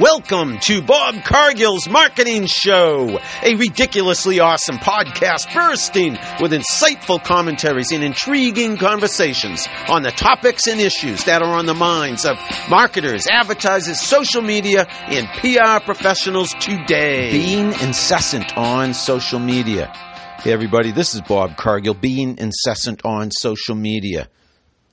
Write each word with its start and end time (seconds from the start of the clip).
Welcome 0.00 0.58
to 0.58 0.82
Bob 0.82 1.24
Cargill's 1.24 1.88
Marketing 1.88 2.44
Show, 2.44 3.18
a 3.42 3.54
ridiculously 3.54 4.40
awesome 4.40 4.76
podcast 4.76 5.54
bursting 5.54 6.18
with 6.38 6.52
insightful 6.52 7.22
commentaries 7.24 7.92
and 7.92 8.04
intriguing 8.04 8.76
conversations 8.76 9.66
on 9.88 10.02
the 10.02 10.10
topics 10.10 10.66
and 10.66 10.82
issues 10.82 11.24
that 11.24 11.40
are 11.40 11.48
on 11.48 11.64
the 11.64 11.72
minds 11.72 12.26
of 12.26 12.36
marketers, 12.68 13.26
advertisers, 13.30 13.98
social 13.98 14.42
media, 14.42 14.86
and 15.06 15.28
PR 15.40 15.82
professionals 15.82 16.52
today. 16.60 17.30
Being 17.30 17.72
incessant 17.80 18.54
on 18.54 18.92
social 18.92 19.38
media. 19.38 19.86
Hey, 20.40 20.52
everybody, 20.52 20.92
this 20.92 21.14
is 21.14 21.22
Bob 21.22 21.56
Cargill, 21.56 21.94
being 21.94 22.36
incessant 22.36 23.00
on 23.06 23.30
social 23.30 23.74
media. 23.74 24.28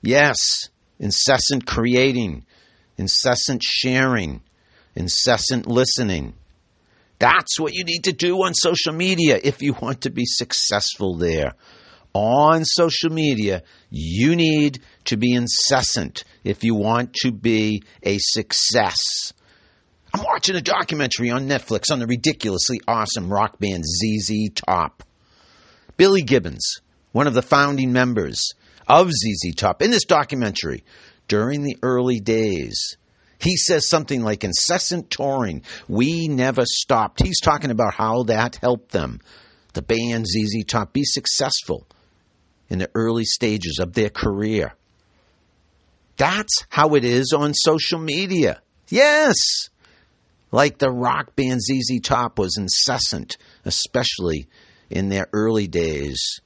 Yes, 0.00 0.70
incessant 0.98 1.66
creating, 1.66 2.46
incessant 2.96 3.62
sharing 3.62 4.40
incessant 4.94 5.66
listening. 5.66 6.34
That's 7.18 7.58
what 7.58 7.74
you 7.74 7.84
need 7.84 8.04
to 8.04 8.12
do 8.12 8.36
on 8.44 8.54
social 8.54 8.92
media 8.92 9.38
if 9.42 9.62
you 9.62 9.74
want 9.80 10.02
to 10.02 10.10
be 10.10 10.24
successful 10.26 11.16
there. 11.16 11.54
On 12.12 12.64
social 12.64 13.10
media, 13.10 13.62
you 13.90 14.36
need 14.36 14.80
to 15.06 15.16
be 15.16 15.32
incessant 15.32 16.24
if 16.44 16.62
you 16.62 16.74
want 16.74 17.12
to 17.22 17.32
be 17.32 17.82
a 18.02 18.18
success. 18.20 19.32
I'm 20.12 20.22
watching 20.22 20.54
a 20.54 20.60
documentary 20.60 21.30
on 21.30 21.48
Netflix 21.48 21.90
on 21.90 21.98
the 21.98 22.06
ridiculously 22.06 22.80
awesome 22.86 23.32
rock 23.32 23.58
band 23.58 23.84
ZZ 23.84 24.50
Top. 24.54 25.02
Billy 25.96 26.22
Gibbons, 26.22 26.80
one 27.10 27.26
of 27.26 27.34
the 27.34 27.42
founding 27.42 27.92
members 27.92 28.52
of 28.86 29.10
ZZ 29.10 29.54
Top, 29.56 29.82
in 29.82 29.90
this 29.90 30.04
documentary, 30.04 30.84
during 31.26 31.62
the 31.62 31.76
early 31.82 32.20
days, 32.20 32.96
he 33.44 33.56
says 33.56 33.88
something 33.88 34.22
like 34.22 34.42
incessant 34.42 35.10
touring. 35.10 35.62
We 35.86 36.28
never 36.28 36.64
stopped. 36.64 37.22
He's 37.22 37.40
talking 37.40 37.70
about 37.70 37.94
how 37.94 38.24
that 38.24 38.56
helped 38.56 38.90
them, 38.90 39.20
the 39.74 39.82
band 39.82 40.26
ZZ 40.26 40.64
Top, 40.66 40.92
be 40.92 41.04
successful 41.04 41.86
in 42.70 42.78
the 42.78 42.90
early 42.94 43.24
stages 43.24 43.78
of 43.78 43.92
their 43.92 44.08
career. 44.08 44.74
That's 46.16 46.64
how 46.70 46.94
it 46.94 47.04
is 47.04 47.32
on 47.36 47.52
social 47.52 47.98
media. 47.98 48.62
Yes. 48.88 49.36
Like 50.50 50.78
the 50.78 50.90
rock 50.90 51.36
band 51.36 51.60
ZZ 51.60 52.00
Top 52.02 52.38
was 52.38 52.56
incessant, 52.56 53.36
especially 53.64 54.48
in 54.88 55.08
their 55.10 55.28
early 55.32 55.66
days. 55.66 56.40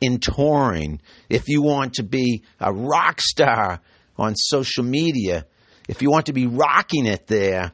In 0.00 0.18
touring, 0.18 1.00
if 1.28 1.48
you 1.48 1.60
want 1.60 1.94
to 1.94 2.04
be 2.04 2.42
a 2.60 2.72
rock 2.72 3.20
star 3.20 3.80
on 4.16 4.34
social 4.36 4.84
media, 4.84 5.44
if 5.88 6.02
you 6.02 6.10
want 6.10 6.26
to 6.26 6.32
be 6.32 6.46
rocking 6.46 7.06
it 7.06 7.26
there, 7.26 7.72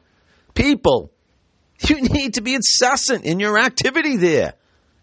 people, 0.53 1.11
you 1.87 2.01
need 2.01 2.35
to 2.35 2.41
be 2.41 2.55
incessant 2.55 3.25
in 3.25 3.39
your 3.39 3.59
activity 3.59 4.15
there. 4.15 4.53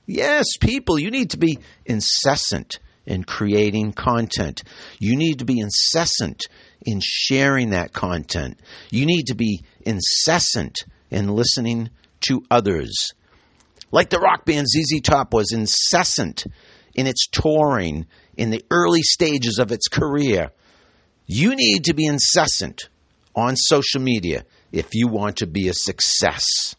Yes, 0.07 0.57
people, 0.61 0.99
you 0.99 1.11
need 1.11 1.31
to 1.31 1.39
be 1.39 1.59
incessant 1.87 2.81
in 3.07 3.25
creating 3.25 3.93
content. 3.93 4.63
You 4.99 5.17
need 5.17 5.39
to 5.39 5.45
be 5.45 5.61
incessant 5.61 6.43
in 6.85 7.01
sharing 7.03 7.71
that 7.71 7.93
content. 7.93 8.61
You 8.91 9.07
need 9.07 9.27
to 9.27 9.35
be 9.35 9.63
incessant 9.83 10.79
in 11.11 11.29
listening 11.29 11.91
to 12.29 12.43
others. 12.51 13.13
Like 13.91 14.11
the 14.11 14.19
rock 14.19 14.45
band 14.45 14.67
ZZ 14.67 15.01
Top 15.03 15.35
was 15.35 15.53
incessant 15.53 16.45
in 16.95 17.07
its 17.07 17.27
touring 17.27 18.07
in 18.37 18.51
the 18.51 18.65
early 18.71 19.03
stages 19.03 19.59
of 19.59 19.71
its 19.71 19.89
career. 19.89 20.51
You 21.27 21.55
need 21.55 21.85
to 21.85 21.95
be 21.95 22.07
incessant 22.07 22.89
on 23.35 23.57
social 23.57 24.01
media 24.01 24.45
if 24.71 24.95
you 24.95 25.09
want 25.09 25.37
to 25.37 25.47
be 25.47 25.69
a 25.69 25.75
success. 25.75 26.75